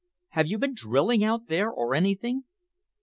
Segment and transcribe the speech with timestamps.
[0.29, 2.45] Have you been drilling out there or anything?"